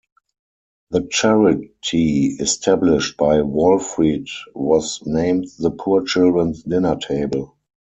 The 0.89 1.07
charity 1.11 2.35
established 2.39 3.17
by 3.17 3.41
Walfrid 3.41 4.29
was 4.55 4.99
named 5.05 5.45
"The 5.59 5.69
Poor 5.69 6.03
Children's 6.03 6.63
Dinner 6.63 6.95
Table". 6.95 7.55